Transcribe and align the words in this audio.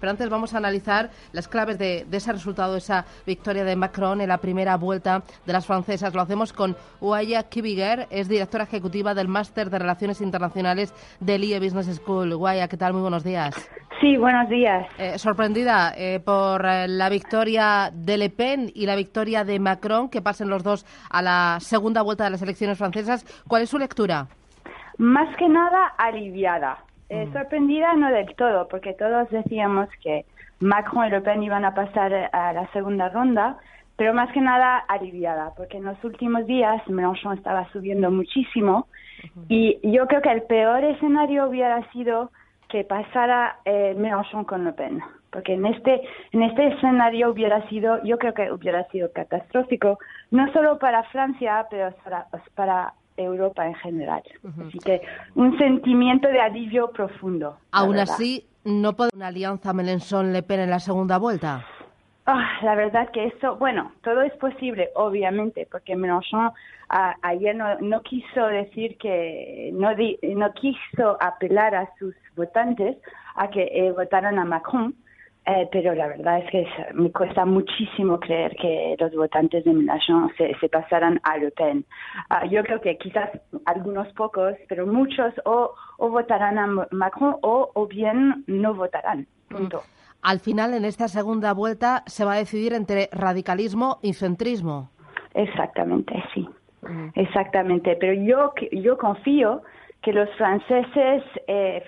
Pero 0.00 0.12
antes 0.12 0.30
vamos 0.30 0.54
a 0.54 0.58
analizar 0.58 1.10
las 1.32 1.48
claves 1.48 1.76
de, 1.76 2.06
ese 2.12 2.32
resultado, 2.32 2.76
esa 2.76 3.04
victoria 3.26 3.64
de 3.64 3.74
Macron 3.74 4.20
en 4.20 4.28
la 4.28 4.38
primera 4.38 4.76
vuelta 4.76 5.24
de 5.44 5.52
las 5.52 5.66
francesas. 5.66 6.14
Lo 6.14 6.20
hacemos 6.20 6.52
con 6.52 6.76
Uaya 7.00 7.42
Kibiger, 7.48 8.06
es 8.08 8.28
directora 8.28 8.62
ejecutiva 8.62 9.12
del 9.12 9.26
Máster 9.26 9.70
de 9.70 9.80
Relaciones 9.80 10.20
Internacionales 10.20 10.94
del 11.18 11.42
IE 11.42 11.58
Business 11.58 11.96
School. 11.96 12.32
Uaya, 12.32 12.68
¿qué 12.68 12.76
tal? 12.76 12.92
Muy 12.92 13.02
buenos 13.02 13.24
días. 13.24 13.56
Sí, 14.00 14.16
buenos 14.16 14.48
días. 14.48 14.86
Eh, 14.98 15.18
sorprendida 15.18 15.92
eh, 15.96 16.20
por 16.20 16.64
eh, 16.64 16.86
la 16.86 17.08
victoria 17.08 17.90
de 17.92 18.18
Le 18.18 18.30
Pen 18.30 18.70
y 18.72 18.86
la 18.86 18.94
victoria 18.94 19.42
de 19.42 19.58
Macron, 19.58 20.10
que 20.10 20.22
pasen 20.22 20.48
los 20.48 20.62
dos 20.62 20.86
a 21.10 21.22
la 21.22 21.56
segunda 21.58 22.02
vuelta 22.02 22.22
de 22.22 22.30
las 22.30 22.42
elecciones 22.42 22.78
francesas. 22.78 23.26
¿Cuál 23.48 23.62
es 23.62 23.70
su 23.70 23.78
lectura? 23.78 24.28
Más 24.96 25.36
que 25.36 25.48
nada 25.48 25.88
aliviada 25.98 26.84
eh, 27.08 27.26
mm. 27.26 27.32
sorprendida 27.32 27.94
no 27.94 28.10
del 28.10 28.34
todo, 28.34 28.68
porque 28.68 28.94
todos 28.94 29.28
decíamos 29.30 29.88
que 30.02 30.24
Macron 30.60 31.06
y 31.06 31.10
Le 31.10 31.20
Pen 31.20 31.42
iban 31.42 31.64
a 31.64 31.74
pasar 31.74 32.30
a 32.32 32.52
la 32.52 32.70
segunda 32.72 33.08
ronda, 33.08 33.58
pero 33.96 34.14
más 34.14 34.30
que 34.32 34.40
nada 34.40 34.78
aliviada, 34.78 35.52
porque 35.56 35.78
en 35.78 35.84
los 35.84 36.02
últimos 36.04 36.46
días 36.46 36.86
Mélenchon 36.88 37.36
estaba 37.36 37.68
subiendo 37.72 38.10
muchísimo 38.10 38.86
y 39.48 39.78
yo 39.82 40.06
creo 40.06 40.22
que 40.22 40.30
el 40.30 40.42
peor 40.42 40.84
escenario 40.84 41.48
hubiera 41.48 41.82
sido 41.90 42.30
que 42.68 42.84
pasara 42.84 43.58
eh, 43.64 43.94
Mélenchon 43.96 44.44
con 44.44 44.64
Le 44.64 44.72
Pen, 44.72 45.00
porque 45.32 45.54
en 45.54 45.66
este 45.66 46.02
en 46.32 46.42
este 46.42 46.68
escenario 46.68 47.30
hubiera 47.30 47.66
sido, 47.68 48.02
yo 48.04 48.18
creo 48.18 48.34
que 48.34 48.52
hubiera 48.52 48.84
sido 48.88 49.10
catastrófico, 49.12 49.98
no 50.30 50.52
solo 50.52 50.78
para 50.78 51.02
Francia, 51.04 51.66
pero 51.70 51.92
para, 52.04 52.26
para 52.54 52.92
Europa 53.22 53.66
en 53.66 53.74
general. 53.76 54.22
Así 54.66 54.78
que 54.78 55.02
un 55.34 55.56
sentimiento 55.58 56.28
de 56.28 56.40
alivio 56.40 56.90
profundo. 56.90 57.58
Aún 57.72 57.98
así, 57.98 58.46
¿no 58.64 58.94
puede 58.94 59.10
una 59.14 59.28
alianza 59.28 59.72
Melenchon-Le 59.72 60.42
Pen 60.42 60.60
en 60.60 60.70
la 60.70 60.80
segunda 60.80 61.18
vuelta? 61.18 61.64
Ah, 62.26 62.58
la 62.62 62.74
verdad 62.74 63.10
que 63.10 63.26
eso, 63.26 63.56
bueno, 63.56 63.92
todo 64.02 64.20
es 64.20 64.34
posible, 64.34 64.90
obviamente, 64.94 65.66
porque 65.70 65.96
Mélenchon 65.96 66.50
ayer 67.22 67.56
no, 67.56 68.02
quiso 68.02 68.46
decir 68.46 68.98
que, 68.98 69.70
no, 69.72 69.90
no 70.36 70.52
quiso 70.52 71.16
apelar 71.20 71.74
a 71.74 71.88
sus 71.98 72.14
votantes 72.36 72.96
a 73.34 73.48
que 73.48 73.70
eh, 73.72 73.92
votaran 73.92 74.38
a 74.38 74.44
Macron, 74.44 74.94
eh, 75.48 75.66
pero 75.72 75.94
la 75.94 76.08
verdad 76.08 76.40
es 76.40 76.50
que 76.50 76.66
me 76.92 77.10
cuesta 77.10 77.46
muchísimo 77.46 78.20
creer 78.20 78.54
que 78.56 78.96
los 78.98 79.14
votantes 79.14 79.64
de 79.64 79.72
Mélenchon 79.72 80.30
se, 80.36 80.54
se 80.60 80.68
pasaran 80.68 81.18
a 81.22 81.38
Le 81.38 81.50
Pen. 81.52 81.86
Ah, 82.28 82.44
yo 82.44 82.62
creo 82.62 82.82
que 82.82 82.98
quizás 82.98 83.30
algunos 83.64 84.06
pocos, 84.12 84.54
pero 84.68 84.86
muchos 84.86 85.32
o, 85.46 85.74
votarán 85.98 86.58
a 86.58 86.66
Macron 86.90 87.36
o, 87.40 87.70
o 87.72 87.86
bien 87.86 88.44
no 88.46 88.74
votarán. 88.74 89.26
Punto. 89.48 89.82
Al 90.20 90.40
final, 90.40 90.74
en 90.74 90.84
esta 90.84 91.08
segunda 91.08 91.54
vuelta, 91.54 92.02
se 92.06 92.26
va 92.26 92.34
a 92.34 92.38
decidir 92.38 92.74
entre 92.74 93.08
radicalismo 93.10 94.00
y 94.02 94.12
centrismo. 94.12 94.90
Exactamente, 95.32 96.22
sí. 96.34 96.46
Exactamente. 97.14 97.96
Pero 97.98 98.12
yo, 98.12 98.52
yo 98.72 98.98
confío 98.98 99.62
que 100.02 100.12
los 100.12 100.28
franceses 100.36 101.22
eh, 101.46 101.82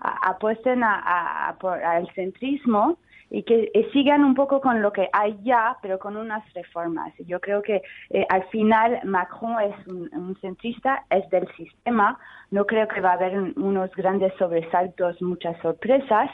apuesten 0.00 0.82
a, 0.82 1.48
al 1.50 2.12
centrismo 2.14 2.98
y 3.30 3.42
que 3.42 3.70
sigan 3.92 4.24
un 4.24 4.34
poco 4.34 4.60
con 4.60 4.80
lo 4.80 4.92
que 4.92 5.08
hay 5.12 5.38
ya, 5.42 5.76
pero 5.82 5.98
con 5.98 6.16
unas 6.16 6.42
reformas. 6.54 7.12
Yo 7.26 7.40
creo 7.40 7.60
que 7.60 7.82
eh, 8.10 8.26
al 8.30 8.44
final 8.44 9.00
Macron 9.04 9.60
es 9.60 9.86
un, 9.86 10.36
centrista, 10.40 11.04
es 11.10 11.28
del 11.30 11.46
sistema, 11.56 12.18
no 12.50 12.64
creo 12.64 12.88
que 12.88 13.00
va 13.00 13.10
a 13.10 13.14
haber 13.14 13.36
unos 13.56 13.94
grandes 13.94 14.32
sobresaltos, 14.38 15.20
muchas 15.20 15.60
sorpresas, 15.60 16.30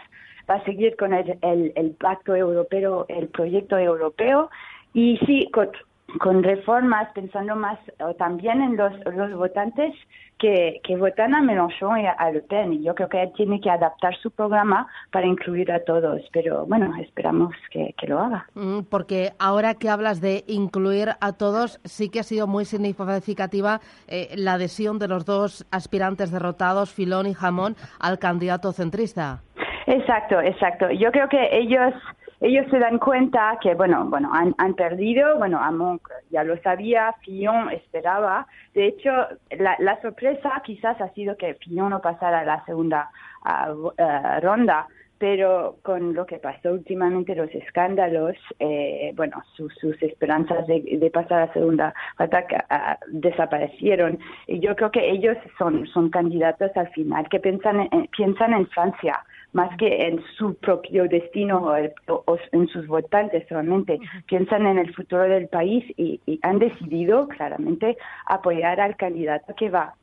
va 0.48 0.56
a 0.56 0.64
seguir 0.64 0.96
con 0.96 1.12
el, 1.12 1.36
el, 1.42 1.90
pacto 1.98 2.36
europeo, 2.36 3.06
el 3.08 3.28
proyecto 3.28 3.76
europeo, 3.76 4.50
y 4.92 5.18
sí, 5.26 5.50
con, 5.52 5.70
con 6.18 6.42
reformas, 6.42 7.08
pensando 7.14 7.56
más 7.56 7.78
también 8.18 8.62
en 8.62 8.76
los, 8.76 8.92
los 9.14 9.32
votantes 9.34 9.94
que, 10.38 10.80
que, 10.82 10.96
votan 10.96 11.34
a 11.34 11.40
Mélenchon 11.40 11.98
y 11.98 12.06
a 12.06 12.30
Le 12.30 12.40
Pen. 12.42 12.72
Y 12.74 12.82
yo 12.82 12.94
creo 12.94 13.08
que 13.08 13.22
él 13.22 13.32
tiene 13.36 13.60
que 13.60 13.70
adaptar 13.70 14.14
su 14.16 14.30
programa 14.30 14.86
para 15.10 15.26
incluir 15.26 15.70
a 15.72 15.84
todos. 15.84 16.22
Pero 16.32 16.66
bueno, 16.66 16.92
esperamos 17.00 17.54
que, 17.70 17.94
que 17.98 18.06
lo 18.06 18.18
haga. 18.18 18.46
Mm, 18.54 18.80
porque 18.90 19.32
ahora 19.38 19.74
que 19.74 19.88
hablas 19.88 20.20
de 20.20 20.44
incluir 20.46 21.10
a 21.20 21.32
todos, 21.32 21.80
sí 21.84 22.10
que 22.10 22.20
ha 22.20 22.24
sido 22.24 22.46
muy 22.46 22.64
significativa 22.64 23.80
eh, 24.08 24.28
la 24.36 24.54
adhesión 24.54 24.98
de 24.98 25.08
los 25.08 25.24
dos 25.24 25.66
aspirantes 25.70 26.30
derrotados, 26.30 26.92
Filón 26.92 27.26
y 27.26 27.34
Jamón, 27.34 27.76
al 28.00 28.18
candidato 28.18 28.72
centrista. 28.72 29.42
Exacto, 29.86 30.40
exacto. 30.40 30.90
Yo 30.90 31.10
creo 31.12 31.28
que 31.28 31.48
ellos 31.52 31.92
ellos 32.44 32.66
se 32.70 32.78
dan 32.78 32.98
cuenta 32.98 33.58
que, 33.60 33.74
bueno, 33.74 34.04
bueno, 34.06 34.30
han, 34.32 34.74
perdido, 34.74 35.38
bueno, 35.38 35.58
Amon 35.58 35.98
ya 36.30 36.44
lo 36.44 36.56
sabía, 36.58 37.14
Fillon 37.22 37.70
esperaba. 37.70 38.46
De 38.74 38.86
hecho, 38.86 39.10
la, 39.58 39.76
la 39.78 40.00
sorpresa 40.02 40.62
quizás 40.62 41.00
ha 41.00 41.08
sido 41.14 41.36
que 41.38 41.54
Fillon 41.54 41.88
no 41.88 42.02
pasara 42.02 42.40
a 42.40 42.44
la 42.44 42.64
segunda 42.66 43.10
ronda, 44.42 44.86
pero 45.18 45.76
con 45.82 46.12
lo 46.12 46.26
que 46.26 46.36
pasó 46.36 46.72
últimamente, 46.72 47.34
los 47.34 47.48
escándalos, 47.54 48.36
eh, 48.58 49.12
bueno, 49.16 49.42
sus 49.56 49.72
esperanzas 50.02 50.66
de, 50.66 51.10
pasar 51.12 51.38
a 51.38 51.46
la 51.46 51.52
segunda 51.54 51.94
ronda 52.18 52.44
desaparecieron. 53.08 54.18
Y 54.46 54.60
yo 54.60 54.76
creo 54.76 54.90
que 54.90 55.10
ellos 55.10 55.38
son, 55.56 55.86
son 55.86 56.10
candidatos 56.10 56.70
al 56.76 56.88
final 56.90 57.26
que 57.30 57.40
piensan 57.40 57.88
piensan 58.14 58.52
en 58.52 58.66
Francia 58.68 59.24
más 59.54 59.74
que 59.78 60.08
en 60.08 60.22
su 60.36 60.54
propio 60.56 61.08
destino 61.08 61.72
o, 62.08 62.36
en 62.52 62.68
sus 62.68 62.86
votantes 62.86 63.46
solamente. 63.48 63.98
Piensan 64.26 64.66
en 64.66 64.78
el 64.78 64.92
futuro 64.94 65.22
del 65.22 65.48
país 65.48 65.84
y, 65.96 66.20
han 66.42 66.58
decidido 66.58 67.28
claramente 67.28 67.96
apoyar 68.26 68.80
al 68.80 68.96
candidato 68.96 69.54
que 69.54 69.70
va 69.70 69.94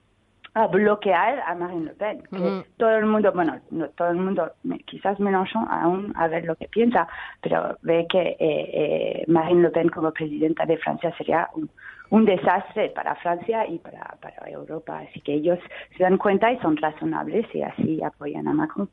a 0.54 0.68
bloquear 0.68 1.40
a 1.40 1.56
Marine 1.56 1.86
Le 1.86 1.94
Pen. 1.94 2.24
Que 2.30 2.66
todo 2.78 2.98
el 2.98 3.06
mundo, 3.06 3.32
bueno, 3.34 3.60
no 3.72 3.88
todo 3.90 4.10
el 4.10 4.18
mundo, 4.18 4.52
quizás 4.86 5.20
Mélenchon 5.20 5.66
aún 5.70 6.14
a 6.16 6.28
ver 6.28 6.46
lo 6.46 6.56
que 6.56 6.68
piensa, 6.68 7.08
pero 7.42 7.78
ve 7.82 8.06
que 8.10 8.36
eh, 8.38 8.38
eh, 8.40 9.24
Marine 9.28 9.64
Le 9.64 9.70
Pen 9.70 9.90
como 9.90 10.12
presidenta 10.12 10.66
de 10.66 10.78
Francia 10.78 11.14
sería 11.18 11.48
un, 11.56 11.70
un 12.12 12.26
desastre 12.26 12.90
para 12.90 13.16
Francia 13.16 13.66
y 13.68 13.80
para, 13.80 14.18
para 14.22 14.50
Europa. 14.50 15.00
Así 15.00 15.22
que 15.22 15.36
ellos 15.36 15.58
se 15.98 16.04
dan 16.04 16.18
cuenta 16.18 16.52
y 16.52 16.60
son 16.60 16.76
razonables 16.78 17.46
y 17.54 17.62
así 17.62 18.04
apoyan 18.04 18.48
a 18.48 18.54
Macron. 18.54 18.90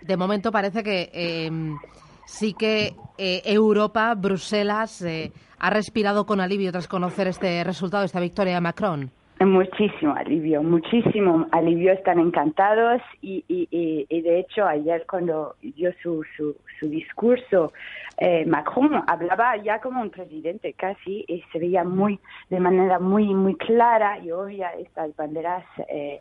De 0.00 0.16
momento 0.16 0.52
parece 0.52 0.82
que 0.82 1.10
em, 1.12 1.76
sí 2.24 2.54
que 2.54 2.94
eh, 3.18 3.42
Europa, 3.44 4.14
Bruselas, 4.14 5.02
eh, 5.02 5.32
ha 5.58 5.70
respirado 5.70 6.24
con 6.24 6.40
alivio 6.40 6.70
tras 6.70 6.86
conocer 6.86 7.26
este 7.26 7.62
resultado, 7.64 8.04
esta 8.04 8.20
victoria 8.20 8.54
de 8.54 8.60
Macron. 8.60 9.10
Muchísimo 9.46 10.14
alivio, 10.14 10.62
muchísimo 10.62 11.46
alivio, 11.50 11.92
están 11.92 12.18
encantados 12.18 13.02
y, 13.20 13.44
y, 13.48 14.20
de 14.20 14.38
hecho 14.40 14.66
ayer 14.66 15.04
cuando 15.08 15.56
dio 15.60 15.92
su, 16.02 16.24
su, 16.36 16.56
su 16.78 16.88
discurso, 16.88 17.72
eh, 18.18 18.44
Macron 18.46 19.02
hablaba 19.06 19.56
ya 19.56 19.80
como 19.80 20.00
un 20.00 20.10
presidente 20.10 20.74
casi 20.74 21.24
y 21.26 21.42
se 21.52 21.58
veía 21.58 21.82
muy, 21.82 22.20
de 22.50 22.60
manera 22.60 22.98
muy, 22.98 23.34
muy 23.34 23.56
clara 23.56 24.18
y 24.18 24.30
obvia 24.30 24.70
estas 24.74 25.14
banderas 25.16 25.64
eh, 25.88 26.20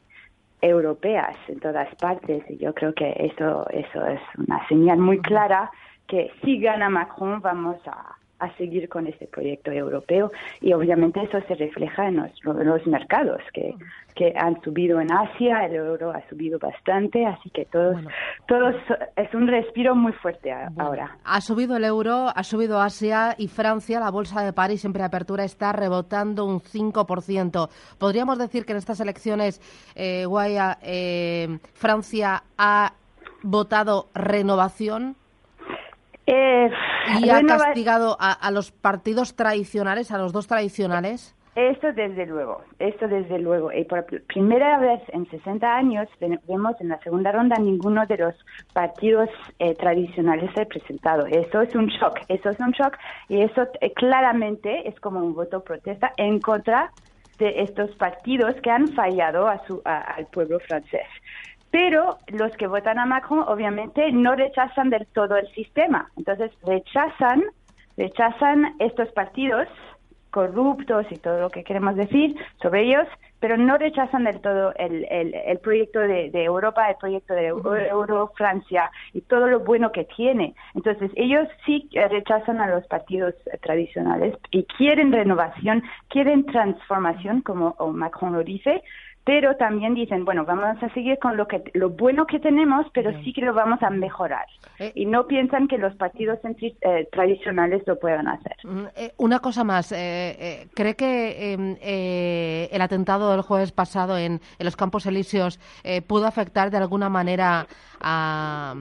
europeas 0.62 1.36
en 1.48 1.60
todas 1.60 1.94
partes 1.96 2.44
y 2.50 2.58
yo 2.58 2.74
creo 2.74 2.94
que 2.94 3.14
eso, 3.18 3.68
eso 3.70 4.06
es 4.08 4.22
una 4.38 4.68
señal 4.68 5.00
muy 5.00 5.20
clara 5.20 5.70
que 6.08 6.32
si 6.44 6.60
gana 6.60 6.90
Macron 6.90 7.42
vamos 7.42 7.78
a 7.88 8.16
a 8.42 8.52
seguir 8.58 8.90
con 8.90 9.08
este 9.08 9.28
proyecto 9.28 9.72
europeo. 9.72 10.32
Y 10.60 10.74
obviamente 10.74 11.22
eso 11.22 11.40
se 11.48 11.56
refleja 11.56 12.08
en 12.08 12.18
los, 12.18 12.88
mercados 12.88 13.42
que, 13.54 13.76
que, 14.16 14.34
han 14.36 14.60
subido 14.64 15.00
en 15.00 15.12
Asia, 15.12 15.66
el 15.66 15.76
euro 15.76 16.12
ha 16.12 16.28
subido 16.28 16.58
bastante, 16.58 17.26
así 17.26 17.50
que 17.52 17.66
todos, 17.66 17.98
todos 18.48 18.76
es 19.16 19.34
un 19.34 19.48
respiro 19.48 19.96
muy 19.96 20.12
fuerte 20.14 20.52
ahora. 20.78 21.18
Ha 21.24 21.40
subido 21.42 21.78
el 21.78 21.86
euro, 21.86 22.28
ha 22.36 22.44
subido 22.44 22.82
Asia 22.82 23.36
y 23.38 23.48
Francia, 23.48 24.00
la 24.00 24.10
bolsa 24.10 24.44
de 24.44 24.54
París 24.54 24.84
en 24.84 24.94
preapertura 24.94 25.44
está 25.44 25.72
rebotando 25.72 26.46
un 26.46 26.60
5%. 26.60 27.70
Podríamos 28.00 28.40
decir 28.40 28.66
que 28.66 28.72
en 28.72 28.80
estas 28.80 29.00
elecciones, 29.00 29.62
eh, 29.96 30.26
Guaya, 30.26 30.80
eh, 30.82 31.60
Francia 31.74 32.44
ha 32.58 32.94
votado 33.44 34.10
renovación 34.14 35.16
Eh, 36.26 36.70
¿Y 37.20 37.30
ha 37.30 37.42
castigado 37.44 38.18
a, 38.20 38.52
los 38.52 38.72
partidos 38.72 39.36
tradicionales, 39.36 40.12
a 40.12 40.18
los 40.18 40.34
dos 40.34 40.48
tradicionales? 40.48 41.36
Esto 41.56 41.92
desde 41.92 42.26
luego, 42.26 42.64
esto 42.80 43.10
desde 43.10 43.38
luego. 43.38 43.74
Y 43.74 43.84
por 43.84 44.06
primera 44.06 44.78
vez 44.80 45.02
en 45.10 45.30
60 45.30 45.68
años 45.68 46.08
vemos 46.48 46.80
en 46.80 46.88
la 46.88 47.00
segunda 47.00 47.34
ronda 47.34 47.58
ninguno 47.58 48.06
de 48.06 48.18
los 48.18 48.36
partidos 48.72 49.30
eh, 49.60 49.76
tradicionales 49.76 50.54
representados. 50.56 51.28
Eso 51.30 51.62
es 51.62 51.76
un 51.76 51.88
shock, 51.88 52.20
eso 52.30 52.50
es 52.52 52.60
un 52.62 52.72
shock 52.72 52.98
y 53.28 53.42
eso 53.42 53.68
eh, 53.82 53.92
claramente 53.92 54.88
es 54.88 54.98
como 55.02 55.20
un 55.20 55.34
voto 55.34 55.62
protesta 55.62 56.14
en 56.16 56.40
contra 56.40 56.92
de 57.38 57.64
estos 57.64 57.94
partidos 57.96 58.56
que 58.62 58.70
han 58.70 58.88
fallado 58.88 59.48
a 59.48 59.66
su, 59.66 59.82
al 59.84 60.28
pueblo 60.28 60.60
francés. 60.60 61.08
Pero 61.72 62.18
los 62.28 62.52
que 62.58 62.68
votan 62.68 63.00
a 63.00 63.06
Macron 63.06 63.46
obviamente 63.48 64.12
no 64.12 64.36
rechazan 64.36 64.90
del 64.90 65.08
todo 65.08 65.38
el 65.38 65.48
sistema. 65.54 66.12
Entonces 66.18 66.52
rechazan, 66.64 67.44
rechazan 67.98 68.76
estos 68.80 69.10
partidos 69.14 69.68
corruptos 70.32 71.06
y 71.12 71.18
todo 71.18 71.40
lo 71.40 71.50
que 71.50 71.64
queremos 71.64 71.96
decir 71.96 72.36
sobre 72.62 72.84
ellos, 72.84 73.08
pero 73.40 73.58
no 73.58 73.78
rechazan 73.78 74.24
del 74.24 74.40
todo 74.40 74.74
el, 74.78 75.06
el, 75.10 75.60
proyecto 75.60 76.00
de, 76.00 76.32
Europa, 76.34 76.90
el 76.90 76.96
proyecto 76.96 77.34
de 77.34 77.48
Euro, 77.48 78.32
Francia 78.36 78.90
y 79.14 79.22
todo 79.22 79.48
lo 79.48 79.60
bueno 79.60 79.92
que 79.92 80.06
tiene. 80.06 80.56
Entonces, 80.74 81.12
ellos 81.16 81.48
sí 81.66 81.90
rechazan 81.94 82.62
a 82.62 82.68
los 82.68 82.88
partidos 82.88 83.36
tradicionales 83.62 84.36
y 84.52 84.64
quieren 84.64 85.12
renovación, 85.12 85.84
quieren 86.08 86.46
transformación, 86.46 87.42
como 87.42 87.76
Macron 87.94 88.34
lo 88.34 88.44
dice, 88.44 88.84
pero 89.24 89.56
también 89.56 89.94
dicen, 89.94 90.26
bueno, 90.26 90.46
vamos 90.46 90.82
a 90.82 90.94
seguir 90.94 91.20
con 91.20 91.38
lo 91.38 91.48
que 91.48 91.64
lo 91.74 91.90
bueno 91.90 92.26
que 92.26 92.40
tenemos, 92.40 92.88
pero 92.94 93.12
sí 93.24 93.34
que 93.34 93.42
lo 93.42 93.54
vamos 93.54 93.82
a 93.84 93.90
mejorar. 93.90 94.46
Eh. 94.80 94.92
y 94.96 95.06
no 95.06 95.28
piensan 95.28 95.68
que 95.68 95.78
los 95.78 95.96
partidos 95.96 96.40
eh, 96.44 97.08
tradicionales 97.12 97.84
lo 97.86 98.00
puedan 98.00 98.28
hacer. 98.28 98.56
Mm, 98.64 98.86
eh, 98.96 99.14
una 99.18 99.40
cosa 99.40 99.64
más, 99.64 99.90
¿cree 99.90 100.96
que 100.96 101.54
em, 101.54 101.78
el 101.82 102.82
atentado 102.82 103.32
del 103.32 103.42
jueves 103.42 103.72
pasado 103.72 104.18
en, 104.18 104.42
en 104.58 104.66
los 104.66 104.76
Campos 104.76 105.06
Elíseos 105.06 105.60
pudo 106.08 106.26
afectar 106.26 106.72
de 106.72 106.78
alguna 106.78 107.10
manera 107.10 107.68
a, 108.00 108.74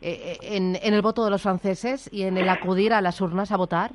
en, 0.00 0.78
en 0.82 0.94
el 0.94 1.02
voto 1.02 1.24
de 1.24 1.30
los 1.30 1.42
franceses 1.42 2.08
y 2.12 2.22
en 2.22 2.38
el 2.38 2.48
acudir 2.48 2.94
a 2.94 3.02
las 3.02 3.20
urnas 3.20 3.52
a 3.52 3.56
votar? 3.56 3.92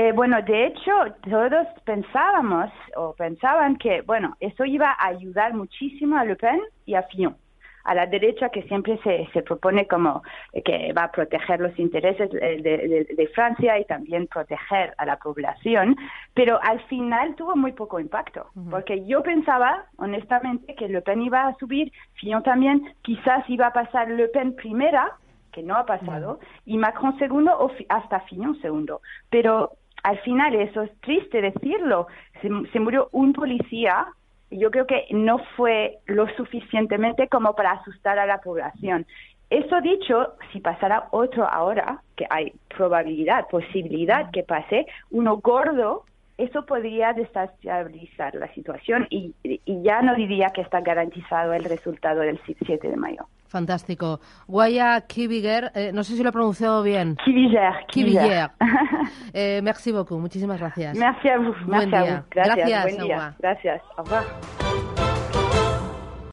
Eh, 0.00 0.12
bueno, 0.12 0.40
de 0.40 0.68
hecho, 0.68 0.92
todos 1.28 1.66
pensábamos 1.84 2.70
o 2.96 3.12
pensaban 3.12 3.76
que, 3.76 4.00
bueno, 4.00 4.34
eso 4.40 4.64
iba 4.64 4.92
a 4.92 5.08
ayudar 5.08 5.52
muchísimo 5.52 6.16
a 6.16 6.24
Le 6.24 6.36
Pen 6.36 6.58
y 6.86 6.94
a 6.94 7.02
Fillon, 7.02 7.36
a 7.84 7.94
la 7.94 8.06
derecha 8.06 8.48
que 8.48 8.62
siempre 8.62 8.98
se, 9.04 9.28
se 9.34 9.42
propone 9.42 9.86
como 9.86 10.22
que 10.64 10.94
va 10.94 11.04
a 11.04 11.12
proteger 11.12 11.60
los 11.60 11.78
intereses 11.78 12.30
de, 12.30 13.14
de, 13.14 13.26
Francia 13.34 13.78
y 13.78 13.84
también 13.84 14.26
proteger 14.26 14.94
a 14.96 15.04
la 15.04 15.18
población, 15.18 15.94
pero 16.32 16.58
al 16.62 16.80
final 16.86 17.34
tuvo 17.34 17.54
muy 17.54 17.72
poco 17.72 18.00
impacto, 18.00 18.46
porque 18.70 19.04
yo 19.04 19.22
pensaba, 19.22 19.84
honestamente, 19.98 20.76
que 20.76 20.88
Le 20.88 21.02
Pen 21.02 21.20
iba 21.20 21.46
a 21.46 21.54
subir, 21.58 21.92
Fillon 22.14 22.42
también, 22.42 22.94
quizás 23.02 23.44
iba 23.50 23.66
a 23.66 23.74
pasar 23.74 24.08
Le 24.08 24.28
Pen 24.28 24.56
primera, 24.56 25.12
que 25.52 25.62
no 25.62 25.74
ha 25.76 25.84
pasado, 25.84 26.38
y 26.64 26.78
Macron 26.78 27.18
segundo 27.18 27.52
o 27.58 27.70
hasta 27.90 28.20
Fillon 28.20 28.58
segundo. 28.62 29.02
Pero 29.28 29.72
al 30.02 30.18
final, 30.20 30.54
eso 30.54 30.82
es 30.82 30.90
triste 31.00 31.40
decirlo, 31.40 32.06
se, 32.40 32.80
murió 32.80 33.08
un 33.12 33.32
policía 33.32 34.06
y 34.50 34.58
yo 34.58 34.70
creo 34.70 34.86
que 34.86 35.06
no 35.10 35.38
fue 35.56 35.98
lo 36.06 36.28
suficientemente 36.36 37.28
como 37.28 37.54
para 37.54 37.72
asustar 37.72 38.18
a 38.18 38.26
la 38.26 38.40
población. 38.40 39.06
Eso 39.48 39.80
dicho, 39.80 40.34
si 40.52 40.60
pasara 40.60 41.08
otro 41.10 41.46
ahora, 41.48 42.02
que 42.16 42.26
hay 42.30 42.52
probabilidad, 42.68 43.48
posibilidad 43.48 44.30
que 44.30 44.42
pase, 44.42 44.86
uno 45.10 45.38
gordo, 45.38 46.04
eso 46.38 46.64
podría 46.64 47.12
desestabilizar 47.12 48.34
la 48.36 48.52
situación 48.54 49.06
y, 49.10 49.34
y 49.42 49.82
ya 49.82 50.02
no 50.02 50.14
diría 50.14 50.50
que 50.50 50.62
está 50.62 50.80
garantizado 50.80 51.52
el 51.52 51.64
resultado 51.64 52.20
del 52.20 52.40
7 52.44 52.88
de 52.88 52.96
mayo. 52.96 53.26
Fantástico. 53.50 54.20
Guaya 54.46 55.00
Kiviger, 55.08 55.72
eh, 55.74 55.90
no 55.92 56.04
sé 56.04 56.14
si 56.14 56.22
lo 56.22 56.28
he 56.28 56.32
pronunciado 56.32 56.84
bien. 56.84 57.16
Kiviger. 57.24 57.84
Kiviger. 57.88 58.50
eh, 59.32 59.60
merci 59.60 59.90
beaucoup, 59.90 60.20
muchísimas 60.20 60.60
gracias. 60.60 60.96
Merci 60.96 61.28
a 61.28 61.38
vous. 61.38 61.56
Buen 61.66 61.90
merci 61.90 61.90
día. 61.90 62.00
A 62.00 62.20
vous. 62.20 62.28
Gracias. 62.30 62.56
Gracias. 62.56 62.84
Buen 62.84 63.06
día. 63.08 63.34
Gracias. 63.40 63.82
Au 63.96 64.04
revoir. 64.04 64.69